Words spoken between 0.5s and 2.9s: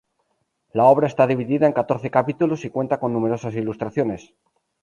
La obra está dividida en catorce capítulos y